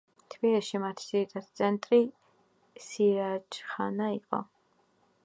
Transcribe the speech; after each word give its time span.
თბილისში 0.33 0.79
მათი 0.83 1.03
ძირითადი 1.09 1.53
ცენტრი 1.59 2.01
„სირაჯხანა“ 2.87 4.09
იყო. 4.17 4.45